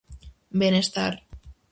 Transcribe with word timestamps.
Benestar. 0.61 1.13